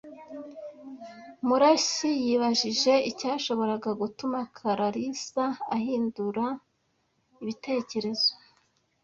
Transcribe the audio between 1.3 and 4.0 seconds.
Murashyi yibajije icyashoboraga